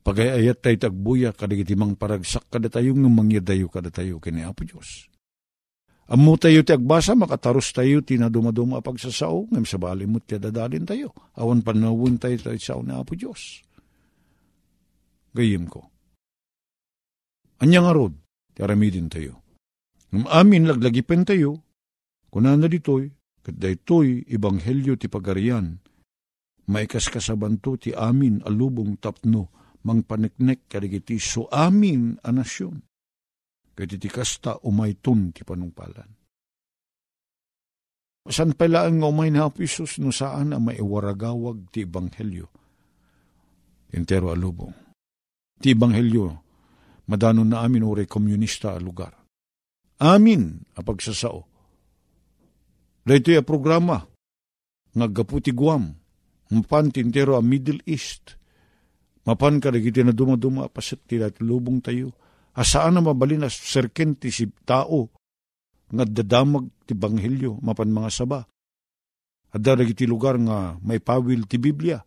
Pagayayat 0.00 0.64
tayo 0.64 0.76
tagbuya, 0.76 1.32
kadagiti 1.32 1.76
mang 1.76 1.96
paragsak 1.96 2.48
kada 2.52 2.68
tayo, 2.72 2.92
nga 2.96 3.08
mangyadayo 3.08 3.68
kada 3.72 3.88
tayo 3.88 4.20
kini 4.20 4.44
Apo 4.44 4.64
Diyos. 4.64 5.08
Amu 6.10 6.34
tayo 6.36 6.66
ti 6.66 6.74
agbasa, 6.74 7.14
makataros 7.14 7.70
tayo, 7.70 8.02
tinadumaduma 8.02 8.82
pagsasao, 8.82 9.46
ngam 9.46 9.62
sa 9.62 9.78
bali 9.78 10.10
mo 10.10 10.18
ti 10.18 10.36
dadalin 10.36 10.82
tayo. 10.82 11.14
Awan 11.38 11.62
panawin 11.62 12.18
tayo 12.18 12.34
tayo 12.36 12.58
sao 12.58 12.82
na 12.82 13.00
Apo 13.00 13.14
Diyos. 13.14 13.62
Gayim 15.30 15.70
ko. 15.70 15.86
Anya 17.62 17.86
nga 17.86 17.92
rod, 17.94 18.16
ti 18.52 18.60
aramidin 18.60 19.06
tayo. 19.06 19.38
Ngam 20.10 20.26
amin 20.26 20.66
laglagipen 20.66 21.22
tayo, 21.22 21.62
kunana 22.28 22.66
ditoy, 22.66 23.06
kat 23.40 23.56
daytoy 23.56 24.24
ibanghelyo 24.28 24.96
ti 25.00 25.08
pagarian, 25.08 25.80
maikas 26.70 27.08
kasabanto 27.08 27.80
ti 27.80 27.90
amin 27.96 28.44
alubong 28.44 29.00
tapno, 29.00 29.50
mang 29.84 30.04
paniknek 30.04 30.68
karigiti 30.68 31.16
so 31.16 31.48
amin 31.48 32.20
a 32.20 32.30
nasyon 32.36 32.84
Kaya 33.80 33.96
ti 33.96 34.12
kasta 34.12 34.60
umaytun 34.68 35.32
ti 35.32 35.40
panungpalan. 35.40 36.10
San 38.28 38.52
pala 38.52 38.84
ang 38.84 39.00
umay 39.00 39.32
na 39.32 39.48
Isus 39.56 39.96
no 39.96 40.12
saan 40.12 40.52
ang 40.52 40.68
maiwaragawag 40.68 41.72
ti 41.72 41.88
Ebanghelyo? 41.88 42.46
Entero 43.96 44.28
alubong. 44.28 44.76
Ti 45.56 45.72
Ebanghelyo, 45.72 46.24
madano 47.08 47.42
na 47.42 47.64
amin 47.64 47.82
ure 47.82 48.04
komunista 48.04 48.76
a 48.76 48.80
lugar. 48.84 49.16
Amin 50.04 50.60
a 50.76 50.84
pagsasao. 50.84 51.49
Dahito 53.10 53.34
a 53.34 53.42
programa, 53.42 54.06
ngagaputi 54.94 55.50
Guam, 55.50 55.90
mapan 56.54 56.94
tintero 56.94 57.34
a 57.34 57.42
Middle 57.42 57.82
East, 57.82 58.38
mapan 59.26 59.58
ka 59.58 59.74
na 59.74 60.14
dumaduma 60.14 60.70
pasit 60.70 61.02
ti 61.10 61.18
lubong 61.42 61.82
tayo, 61.82 62.14
asaan 62.54 62.94
na 62.94 63.02
mabalin 63.02 63.42
as 63.42 63.58
serken 63.58 64.14
ti 64.14 64.30
si 64.30 64.46
tao 64.62 65.10
nga 65.90 66.06
dadamag 66.06 66.70
ti 66.86 66.94
banghilyo 66.94 67.58
mapan 67.58 67.90
mga 67.90 68.10
saba. 68.14 68.46
At 69.50 69.58
dadag 69.58 69.90
iti 69.90 70.06
lugar 70.06 70.38
nga 70.38 70.78
may 70.78 71.02
pawil 71.02 71.50
ti 71.50 71.58
Biblia. 71.58 71.98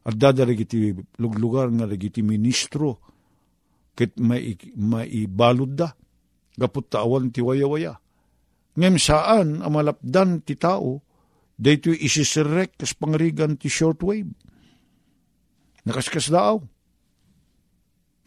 At 0.00 0.16
dadag 0.16 0.56
iti 0.56 0.96
lugar 1.20 1.68
nga 1.76 1.84
iti 1.92 2.24
ministro 2.24 3.04
ket 3.92 4.16
may, 4.16 4.56
may 4.80 5.28
balod 5.28 5.76
da. 5.76 5.92
Gapot 6.56 6.88
tawan 6.88 7.28
ti 7.28 7.44
waya-waya. 7.44 8.00
Ngem 8.72 8.96
saan 8.96 9.60
ang 9.60 9.72
malapdan 9.72 10.40
ti 10.40 10.56
tao, 10.56 11.04
dayto 11.56 11.92
isisirek 11.92 12.80
kas 12.80 12.96
pangrigan 12.96 13.60
ti 13.60 13.68
shortwave. 13.68 14.32
Nakaskas 15.82 16.30
daaw 16.30 16.62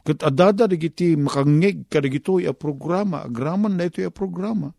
Kat 0.06 0.22
adada 0.22 0.70
digiti 0.70 1.18
makangeg 1.18 1.90
kadigitoy 1.90 2.46
a 2.46 2.54
programa, 2.54 3.26
agraman 3.26 3.74
na 3.74 3.90
ito 3.90 4.06
a 4.06 4.14
programa. 4.14 4.70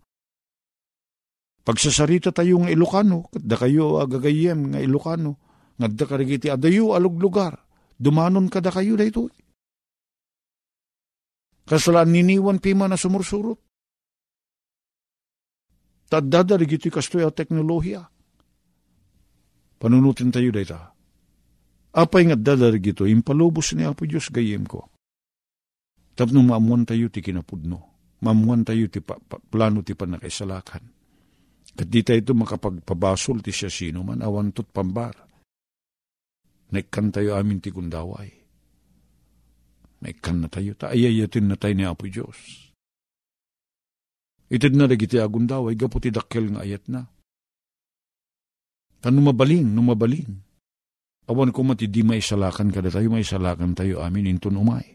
Pagsasarita 1.67 2.31
tayo 2.31 2.63
nga 2.63 2.71
Ilocano, 2.71 3.27
kat 3.27 3.43
da 3.43 3.59
kayo 3.59 3.99
agagayem 3.99 4.71
nga 4.71 4.79
Ilocano, 4.79 5.35
nga 5.75 5.91
da 5.91 6.07
karigiti 6.07 6.47
adayo 6.47 6.95
alog 6.95 7.19
lugar, 7.19 7.59
dumanon 7.99 8.47
kada 8.47 8.71
kayo 8.71 8.95
da 8.95 9.03
ito. 9.03 9.27
Kasalaan 11.67 12.15
niniwan 12.15 12.63
pima 12.63 12.87
na 12.87 12.95
sumursurot. 12.95 13.59
Tadada 16.07 16.55
digiti 16.55 16.91
kastoy 16.91 17.27
a 17.27 17.31
teknolohiya. 17.35 18.07
Panunutin 19.77 20.31
tayo 20.31 20.55
da 20.55 20.61
ita. 20.63 20.81
Apay 21.97 22.29
nga 22.29 22.37
dadar 22.37 22.77
gito, 22.79 23.09
impalubos 23.09 23.73
ni 23.73 23.83
Apo 23.83 24.05
Diyos 24.05 24.29
gayem 24.29 24.69
ko 24.69 24.93
Tapno 26.17 26.41
maamuan 26.41 26.89
tayo 26.89 27.13
ti 27.13 27.21
kinapudno. 27.21 27.93
Maamuan 28.25 28.65
tayo 28.65 28.89
ti 28.89 29.05
pa, 29.05 29.21
pa, 29.21 29.37
plano 29.37 29.85
ti 29.85 29.93
panakaisalakan. 29.93 30.85
Kat 31.77 31.89
di 31.93 32.01
tayo 32.01 32.25
ito 32.25 32.33
makapagpabasol 32.33 33.45
ti 33.45 33.53
siya 33.53 33.69
sino 33.69 34.01
man, 34.01 34.25
awan 34.25 34.49
tot 34.57 34.73
pambar. 34.73 35.13
Naikkan 36.73 37.13
tayo 37.13 37.37
amin 37.37 37.61
ti 37.61 37.69
kundaway. 37.69 38.33
Naikkan 40.01 40.41
na 40.41 40.49
tayo, 40.49 40.73
taayayatin 40.73 41.53
na 41.53 41.61
tayo 41.61 41.77
ni 41.77 41.85
Apo 41.85 42.09
Diyos. 42.09 42.66
Itid 44.47 44.79
na 44.79 44.87
dagiti 44.87 45.19
agundaway, 45.19 45.75
gaputi 45.75 46.15
dakkel 46.15 46.55
nga 46.55 46.63
ayat 46.63 46.87
na. 46.87 47.03
Kan 49.03 49.19
numabalin, 49.19 49.67
numabalin. 49.67 50.47
Awan 51.27 51.51
ko 51.51 51.67
mati 51.67 51.91
di 51.91 52.07
may 52.07 52.23
salakan 52.23 52.71
kada 52.71 52.87
tayo, 52.87 53.11
may 53.11 53.27
salakan 53.27 53.75
tayo 53.75 53.99
amin 53.99 54.31
inton 54.31 54.55
umay. 54.55 54.95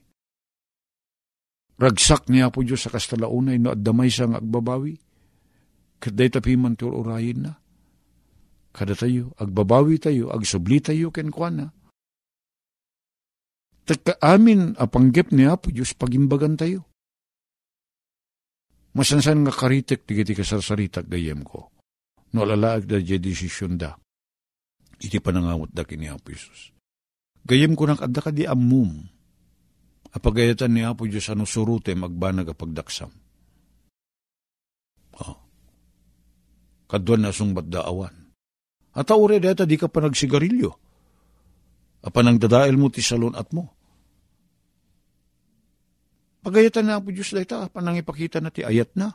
Ragsak 1.76 2.30
niya 2.32 2.54
po 2.54 2.64
Diyos 2.64 2.88
sa 2.88 2.94
kastalaunay 2.94 3.60
no 3.60 3.74
at 3.74 3.82
damay 3.84 4.08
siyang 4.08 4.38
agbabawi. 4.38 4.96
Kaday 6.00 6.30
tapi 6.32 6.56
man 6.56 6.78
urayin 6.78 7.50
na. 7.50 7.54
Kada 8.72 8.96
tayo, 8.96 9.36
agbabawi 9.36 10.00
tayo, 10.00 10.32
agsubli 10.32 10.80
tayo 10.80 11.12
ken 11.12 11.34
na. 11.34 11.68
Taka 13.84 14.16
amin 14.24 14.78
apanggip 14.80 15.34
niya 15.36 15.60
po 15.60 15.74
Diyos 15.74 15.92
pagimbagan 15.98 16.56
tayo. 16.56 16.91
Masansan 18.92 19.48
nga 19.48 19.54
karitek 19.56 20.04
tigiti 20.04 20.36
kasarsaritak 20.36 21.08
gayem 21.08 21.48
ko. 21.48 21.72
No 22.36 22.44
alalaag 22.44 22.88
da 22.88 23.00
je 23.00 23.16
desisyon 23.20 23.80
da. 23.80 23.96
Iti 25.00 25.18
panangamot 25.24 25.72
da 25.72 25.88
kini 25.88 26.12
Apo 26.12 26.32
Isus. 26.32 26.76
Gayem 27.48 27.74
ko 27.74 27.88
nakadda 27.88 28.20
ka 28.20 28.32
di 28.36 28.44
amum. 28.44 29.08
Apagayatan 30.12 30.72
ni 30.76 30.84
Apo 30.84 31.08
Diyos 31.08 31.32
ano 31.32 31.48
surute 31.48 31.96
magbanag 31.96 32.52
apagdaksam. 32.52 33.12
Oh. 35.24 35.40
Kadwan 36.92 37.24
na 37.24 37.32
sungbat 37.32 37.72
daawan. 37.72 38.36
At 38.92 39.08
aure 39.08 39.40
deta 39.40 39.64
di 39.64 39.80
ka 39.80 39.88
pa 39.88 40.04
nagsigarilyo. 40.04 40.72
Apan 42.04 42.36
ang 42.36 42.38
dadael 42.44 42.76
mo 42.76 42.92
ti 42.92 43.00
salon 43.00 43.40
at 43.40 43.56
mo. 43.56 43.72
Pagayatan 46.42 46.90
na 46.90 46.98
po 46.98 47.14
Diyos 47.14 47.30
dayta, 47.30 47.70
panang 47.70 48.02
ipakita 48.02 48.42
na 48.42 48.50
ti 48.50 48.66
ayat 48.66 48.98
na. 48.98 49.14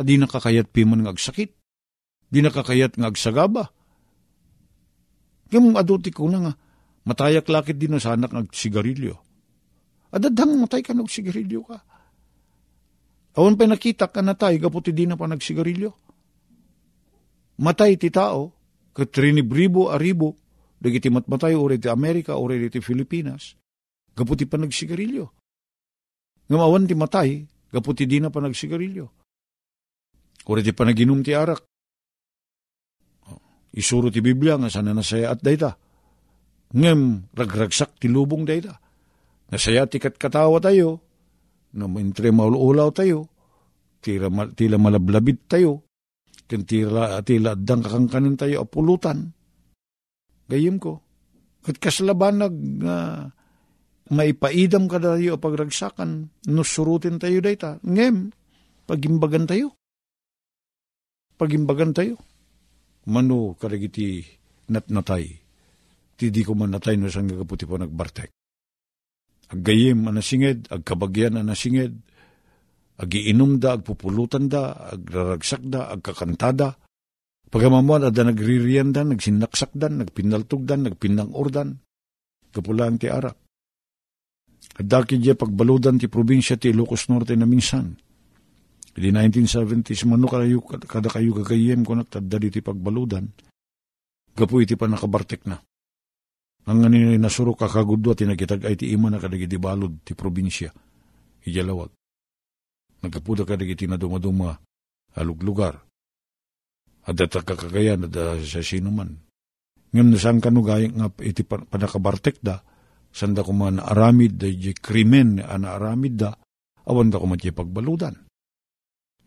Adi 0.00 0.16
nakakayat 0.16 0.72
piman 0.72 1.04
ng 1.04 1.12
agsakit. 1.12 1.52
Di 2.32 2.40
nakakayat 2.40 2.96
ng 2.96 3.04
agsagaba. 3.04 3.68
Yung 5.52 5.76
aduti 5.76 6.08
ko 6.08 6.32
na 6.32 6.40
nga, 6.40 6.52
matayak 7.04 7.44
lakit 7.52 7.76
din 7.76 7.92
na 7.92 8.00
sanak 8.00 8.32
ng 8.32 8.48
sigarilyo. 8.48 9.20
Adadang 10.08 10.56
matay 10.56 10.80
ka 10.80 10.96
ng 10.96 11.04
sigarilyo 11.04 11.60
ka. 11.68 11.78
Awan 13.36 13.56
pa 13.56 13.68
nakita 13.68 14.08
ka 14.08 14.24
na 14.24 14.32
tayo, 14.32 14.56
kaputi 14.56 14.92
di 14.92 15.04
na 15.04 15.16
pa 15.16 15.28
nagsigarilyo. 15.28 15.92
Matay 17.60 18.00
ti 18.00 18.08
tao, 18.08 18.52
katrinibribo 18.96 19.92
aribo, 19.92 20.36
dagiti 20.80 21.12
matmatay 21.12 21.52
uri 21.56 21.76
ti 21.76 21.88
Amerika, 21.92 22.36
uri 22.36 22.68
ti 22.72 22.80
Pilipinas, 22.80 23.56
kaputi 24.16 24.48
pa 24.48 24.56
nagsigarilyo. 24.56 25.41
Ngamawan 26.52 26.84
ti 26.84 26.92
matay, 26.92 27.48
kaputi 27.72 28.04
di 28.04 28.20
na 28.20 28.28
pa 28.28 28.44
nagsigarilyo. 28.44 29.08
Uri 30.44 30.60
ti 30.60 30.76
panaginom 30.76 31.24
ti 31.24 31.32
arak. 31.32 31.64
Isuro 33.72 34.12
ti 34.12 34.20
Biblia 34.20 34.60
nga 34.60 34.68
sana 34.68 34.92
nasaya 34.92 35.32
at 35.32 35.40
dayta. 35.40 35.72
Ngem 36.76 37.32
ragragsak 37.32 37.96
ti 37.96 38.12
lubong 38.12 38.44
dayta. 38.44 38.76
Nasaya 39.48 39.88
ti 39.88 39.96
katawa 39.96 40.60
tayo, 40.60 41.00
na 41.72 41.88
mintre 41.88 42.28
maululaw 42.28 42.92
tayo, 42.92 43.32
tira, 44.04 44.28
tila 44.52 44.76
malablabid 44.76 45.48
tayo, 45.48 45.88
ken 46.44 46.68
tira, 46.68 47.16
tila 47.24 47.56
adang 47.56 47.80
kakangkanin 47.80 48.36
tayo 48.36 48.68
apulutan. 48.68 49.32
Gayim 50.52 50.76
ko. 50.76 51.00
Kat 51.64 51.80
kaslabanag 51.80 52.52
nga 52.84 52.96
uh, 53.24 53.41
maipaidam 54.10 54.90
ka 54.90 54.98
tayo 54.98 55.38
pagragsakan, 55.38 56.32
nusurutin 56.50 57.22
tayo 57.22 57.38
dayta. 57.38 57.78
Ngem, 57.86 58.34
pagimbagan 58.88 59.46
tayo. 59.46 59.76
Pagimbagan 61.38 61.94
tayo. 61.94 62.18
Mano 63.06 63.58
karagiti 63.58 64.22
natnatay. 64.70 65.26
Tidi 66.14 66.40
ko 66.46 66.54
man 66.54 66.70
natay 66.70 66.94
no 66.94 67.10
sang 67.10 67.26
gagaputi 67.26 67.66
po 67.66 67.74
nagbartek. 67.78 68.30
Aggayim 69.52 70.06
anasinged, 70.06 70.70
agkabagyan 70.70 71.36
anasinged, 71.36 71.92
agiinom 73.02 73.58
da, 73.58 73.76
agpupulutan 73.76 74.46
da, 74.46 74.94
agraragsak 74.94 75.66
da, 75.66 75.90
agkakantada. 75.92 76.78
Pagamamuan, 77.52 78.06
ada 78.08 78.22
nagririyan 78.24 78.96
da, 78.96 79.04
nagsinaksak 79.04 79.76
dan, 79.76 80.00
nagpinaltog 80.00 80.64
dan, 80.64 80.88
nagpinang 80.88 81.36
ordan. 81.36 81.82
Kapulang 82.48 82.96
ti 82.96 83.12
arak. 83.12 83.41
At 84.72 84.86
daki 84.88 85.20
diya 85.20 85.36
pagbaludan 85.36 86.00
ti 86.00 86.08
probinsya 86.08 86.56
ti 86.56 86.72
Ilocos 86.72 87.12
Norte 87.12 87.36
na 87.36 87.44
minsan. 87.44 87.92
Di 88.92 89.08
1970s, 89.08 90.04
mano 90.04 90.28
kayo, 90.28 90.60
kada 90.64 91.08
kayo 91.08 91.32
gagayem 91.40 91.84
ko 91.84 91.96
nagtadda 91.96 92.36
ti 92.48 92.60
pagbaludan. 92.60 93.24
Gapu 94.32 94.64
iti 94.64 94.76
pa 94.76 94.88
nakabartek 94.88 95.44
na. 95.44 95.60
Ang 96.62 96.78
nga 96.78 96.88
nasuro 97.18 97.58
kakagudwa 97.58 98.14
tinagitag 98.14 98.62
ay 98.64 98.78
ti 98.78 98.94
ima 98.94 99.10
na 99.10 99.18
kadagiti 99.18 99.58
balod 99.58 100.06
ti 100.06 100.14
probinsya. 100.14 100.70
Ijalawag. 101.42 101.90
Nagkapuda 103.02 103.42
kadagiti 103.42 103.90
na 103.90 103.98
dumaduma 103.98 104.54
aluglugar. 105.18 105.74
At 107.02 107.18
data 107.18 107.42
kakagayan 107.42 108.06
at 108.06 108.14
sa 108.46 108.62
sinuman. 108.62 109.10
Ngayon 109.90 110.08
nasang 110.14 110.38
kanugay 110.38 110.86
nga 110.94 111.10
iti 111.20 111.42
panakabartek 111.42 112.38
da, 112.38 112.62
sanda 113.12 113.44
ko 113.44 113.52
man 113.52 113.76
aramid 113.78 114.40
da 114.40 114.48
di 114.48 114.72
krimen 114.72 115.38
na 115.38 115.68
aramid 115.76 116.16
da, 116.16 116.32
awan 116.88 117.12
da 117.12 117.20
ko 117.20 117.28
man 117.28 117.38
pagbaludan. 117.38 118.16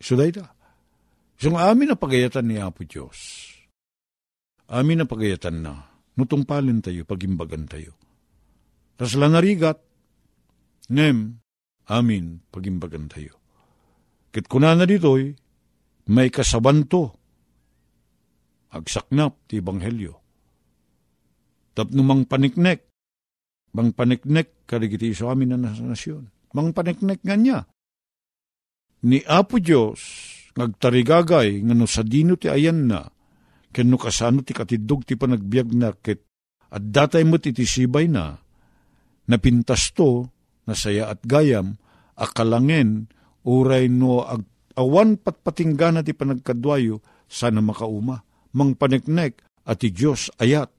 So 0.02 0.18
da 0.18 0.26
ita. 0.26 0.44
So 1.38 1.54
amin 1.54 1.92
na 1.92 1.96
pagayatan 1.96 2.50
ni 2.50 2.56
Apo 2.60 2.84
Diyos. 2.84 3.48
Amin 4.66 5.00
na 5.00 5.06
pagayatan 5.06 5.56
na 5.62 5.96
nutungpalin 6.16 6.80
tayo, 6.80 7.04
pagimbagan 7.04 7.68
tayo. 7.68 7.94
Tas 8.96 9.12
lang 9.14 9.36
narigat, 9.36 9.76
nem, 10.88 11.36
amin, 11.92 12.40
pagimbagan 12.48 13.06
tayo. 13.12 13.36
Kit 14.32 14.48
kuna 14.48 14.72
na 14.72 14.88
dito'y, 14.88 15.36
may 16.08 16.32
kasabanto, 16.32 17.12
agsaknap 18.72 19.44
ti 19.44 19.60
Ebanghelyo. 19.60 20.16
Tapno 21.76 22.00
mang 22.00 22.24
paniknek, 22.24 22.88
mang 23.76 23.92
paniknek 23.92 24.64
kadigiti 24.64 25.12
sa 25.12 25.36
amin 25.36 25.52
na 25.52 25.68
nasyon. 25.68 26.24
Mang 26.56 26.72
paniknek 26.72 27.20
nga 27.20 27.36
niya. 27.36 27.68
Ni 29.04 29.20
Apo 29.28 29.60
Diyos, 29.60 30.00
ngagtarigagay, 30.56 31.60
nga 31.60 31.74
no 31.76 31.84
sa 31.84 32.00
dino 32.00 32.40
ti 32.40 32.48
ayan 32.48 32.88
na, 32.88 33.04
ken 33.76 33.92
no 33.92 34.00
kasano 34.00 34.40
ti 34.40 34.56
katidog 34.56 35.04
ti 35.04 35.20
panagbiag 35.20 35.68
na 35.76 35.92
ket 35.92 36.24
at 36.72 36.80
datay 36.80 37.28
mo 37.28 37.36
ti 37.36 37.52
sibay 37.52 38.08
na 38.08 38.40
napintas 39.28 39.92
to 39.92 40.24
na 40.64 40.72
saya 40.72 41.12
at 41.12 41.20
gayam 41.28 41.76
akalangen 42.16 43.12
uray 43.44 43.92
no 43.92 44.24
ag, 44.24 44.48
awan 44.80 45.20
patpatinggana 45.20 46.00
ti 46.00 46.16
panagkadwayo 46.16 47.04
sana 47.28 47.60
makauma 47.60 48.24
mang 48.56 48.72
paniknek 48.72 49.44
at 49.68 49.76
ti 49.84 49.92
Diyos 49.92 50.32
ayat 50.40 50.72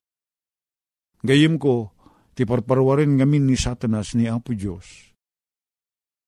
gayim 1.21 1.61
ko 1.61 1.93
ti 2.37 2.45
parparwarin 2.45 3.17
ngamin 3.17 3.49
ni 3.49 3.57
satanas 3.57 4.13
ni 4.13 4.29
Apo 4.29 4.53
Diyos 4.53 4.85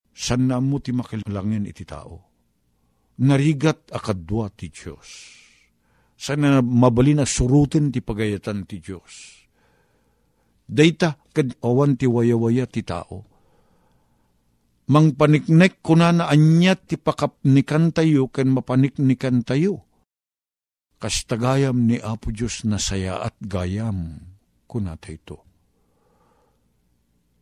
san 0.10 0.50
na 0.50 0.58
mo 0.58 0.82
ti 0.82 0.90
makilangin 0.90 1.70
iti 1.70 1.86
tao 1.86 2.18
narigat 3.22 3.94
akadwa 3.94 4.50
ti 4.50 4.74
Diyos 4.74 5.40
sana 6.20 6.60
mabali 6.60 7.16
na 7.16 7.24
surutin 7.24 7.96
ti 7.96 8.04
pagayatan 8.04 8.68
ti 8.68 8.84
Diyos. 8.84 9.40
Dayta, 10.68 11.16
kad 11.32 11.56
awan 11.64 11.96
ti 11.96 12.06
waya-waya 12.06 12.68
ti 12.68 12.84
tao. 12.84 13.26
Mang 14.92 15.16
paniknek 15.16 15.80
kuna 15.80 16.12
na 16.12 16.28
anya 16.28 16.76
ti 16.76 17.00
pakapnikan 17.00 17.96
tayo, 17.96 18.28
ken 18.30 18.52
mapaniknikan 18.52 19.48
tayo. 19.48 19.88
Kastagayam 21.00 21.88
ni 21.88 21.98
Apo 22.04 22.36
Diyos 22.36 22.68
na 22.68 22.76
saya 22.76 23.24
at 23.24 23.40
gayam 23.40 24.20
kuna 24.68 25.00
tayo. 25.00 25.49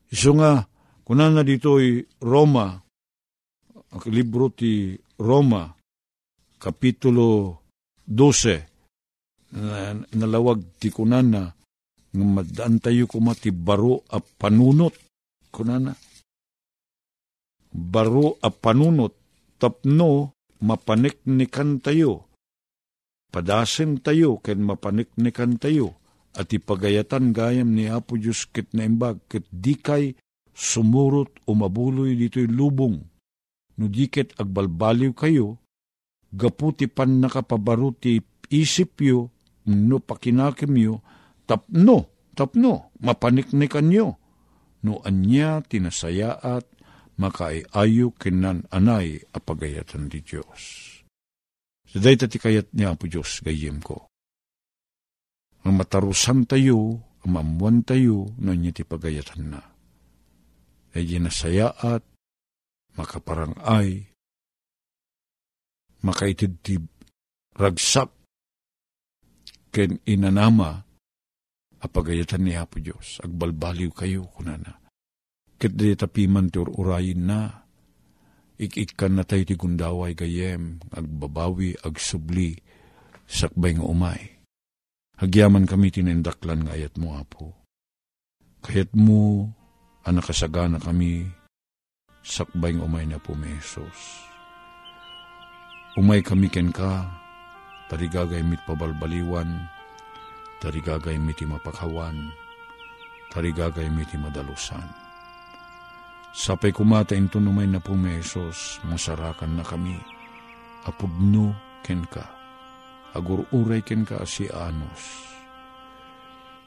Iso 0.08 0.32
nga, 0.40 0.64
kuna 1.04 1.28
na 1.28 1.44
dito'y 1.44 2.24
Roma, 2.24 2.80
ang 3.88 4.04
libro 4.08 4.52
ti 4.52 4.96
Roma, 5.20 5.68
kapitulo 6.60 7.60
12 8.08 9.58
na, 9.58 9.96
nalawag 9.96 10.80
ti 10.80 10.92
kunana 10.92 11.52
nga 12.12 12.26
maddaan 12.26 12.80
tayo 12.84 13.08
kumati 13.08 13.52
baro 13.52 14.04
a 14.12 14.20
panunot. 14.20 14.96
Kunana 15.52 15.96
baro 17.72 18.40
a 18.44 18.50
panunot 18.52 19.14
tapno 19.60 20.36
mapaniknikan 20.64 21.80
tayo. 21.84 22.28
Padasen 23.28 24.00
tayo 24.00 24.40
ken 24.40 24.64
mapaniknikan 24.64 25.60
tayo 25.60 25.97
at 26.38 26.54
ipagayatan 26.54 27.34
gayam 27.34 27.74
ni 27.74 27.90
Apo 27.90 28.16
Diyos 28.16 28.46
kit 28.54 28.70
na 28.78 28.86
imbag 28.86 29.26
kit 29.26 29.50
di 29.50 29.74
kay 29.74 30.14
sumurot 30.54 31.42
o 31.50 31.58
mabuloy 31.58 32.14
dito'y 32.14 32.46
lubong 32.46 33.02
no 33.78 33.84
diket 33.90 34.38
agbalbaliw 34.38 35.18
kayo 35.18 35.58
gaputi 36.30 36.86
pan 36.86 37.18
nakapabaruti 37.18 38.22
isip 38.54 39.02
yo, 39.02 39.34
no 39.66 39.98
pakinakim 40.00 40.78
yo, 40.78 41.02
tapno 41.50 42.18
Tapno, 42.38 42.94
mapaniknikan 43.02 43.90
nyo. 43.90 44.22
No 44.86 45.02
anya 45.02 45.66
tinasaya 45.66 46.38
at 46.38 46.70
makaiayo 47.18 48.14
kinan 48.14 48.70
anay 48.70 49.26
apagayatan 49.34 50.06
di 50.06 50.22
Diyos. 50.22 50.62
Sa 51.90 51.98
day 51.98 52.14
tati 52.14 52.38
kayat 52.38 52.70
niya 52.78 52.94
po 52.94 53.10
Diyos 53.10 53.42
gayem 53.42 53.82
ko. 53.82 54.06
Ang 55.66 55.74
matarusan 55.80 56.46
tayo, 56.46 57.02
ang 57.26 57.32
mamuan 57.32 57.82
tayo, 57.82 58.30
no 58.38 58.52
niya 58.54 58.76
ti 58.76 58.84
pagayatan 58.86 59.44
na. 59.56 59.62
Ay 60.94 61.10
ginasaya 61.10 61.74
at 61.78 62.04
makaparang 62.98 63.58
ay, 63.62 64.10
makaitid 66.02 66.62
ti 66.62 66.78
ragsak, 67.58 68.10
ken 69.74 70.02
inanama, 70.06 70.82
apagayatan 71.82 72.42
niya 72.46 72.66
po 72.66 72.82
Diyos, 72.82 73.22
agbalbaliw 73.22 73.92
kayo 73.94 74.26
kunana. 74.34 74.82
Ket 75.58 75.74
di 75.74 75.94
tapiman 75.98 76.50
ti 76.54 76.62
urayin 76.62 77.22
na, 77.26 77.50
ikikan 78.58 79.18
na 79.18 79.26
tayo 79.26 79.46
ti 79.46 79.54
gundaway 79.54 80.18
gayem, 80.18 80.82
agbabawi, 80.94 81.78
agsubli, 81.82 82.58
sakbay 83.26 83.78
nga 83.78 83.86
umay. 83.86 84.37
Hagyaman 85.18 85.66
kami 85.66 85.90
tinendaklan 85.90 86.70
nga 86.70 86.78
ayat 86.78 86.94
mo, 87.02 87.18
Apo. 87.18 87.50
Kayat 88.62 88.94
mo, 88.94 89.50
anak 90.06 90.30
kasagana 90.30 90.78
kami, 90.78 91.26
sakbay 92.22 92.78
nga 92.78 92.86
umay 92.86 93.10
na 93.10 93.18
po, 93.18 93.34
Mesos. 93.34 93.98
Umay 95.98 96.22
kami 96.22 96.54
ken 96.54 96.70
ka, 96.70 97.10
tarigagay 97.90 98.46
mit 98.46 98.62
pabalbaliwan, 98.70 99.50
tarigagay 100.62 101.18
miti 101.18 101.50
mapakawan, 101.50 102.30
tarigagay 103.34 103.90
miti 103.90 104.22
madalusan. 104.22 104.86
Sapay 106.30 106.70
kumata 106.70 107.18
into 107.18 107.42
numay 107.42 107.66
na 107.66 107.82
po, 107.82 107.98
Mesos, 107.98 108.78
masarakan 108.86 109.58
na 109.58 109.66
kami, 109.66 109.98
apudno 110.86 111.58
ken 111.82 112.06
ka 112.06 112.37
agururay 113.18 113.82
ken 113.82 114.06
ka 114.06 114.22
si 114.24 114.46
Anos. 114.54 115.26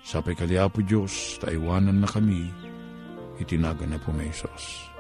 Sapay 0.02 0.34
kaliapo 0.34 0.82
Diyos, 0.82 1.38
taiwanan 1.38 2.02
na 2.02 2.08
kami, 2.10 2.50
itinaga 3.38 3.86
na 3.86 3.96
po 4.02 4.10
Mesos. 4.10 4.90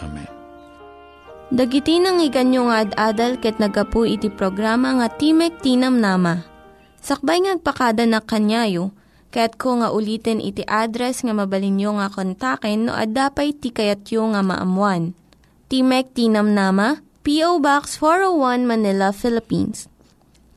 Amen. 0.00 0.40
Dagiti 1.50 1.98
nang 1.98 2.22
iganyo 2.22 2.70
nga 2.70 2.86
ad-adal 2.86 3.42
ket 3.42 3.58
nagapu 3.58 4.06
iti 4.06 4.30
programa 4.30 4.94
nga 4.96 5.10
Timek 5.10 5.58
Tinam 5.58 5.98
Nama. 5.98 6.46
Sakbay 7.02 7.42
ngagpakada 7.42 8.06
na 8.06 8.22
kanyayo, 8.22 8.94
ket 9.34 9.58
ko 9.58 9.82
nga 9.82 9.90
ulitin 9.90 10.38
iti 10.38 10.62
address 10.62 11.26
nga 11.26 11.34
mabalinyo 11.34 11.98
nga 11.98 12.06
kontaken 12.06 12.86
no 12.86 12.94
ad-dapay 12.94 13.50
tikayatyo 13.50 14.30
nga 14.30 14.46
maamuan. 14.46 15.18
Timek 15.66 16.14
Tinam 16.14 16.54
Nama, 16.54 17.02
P.O. 17.26 17.58
Box 17.58 17.98
401 17.98 18.70
Manila, 18.70 19.10
Philippines. 19.10 19.90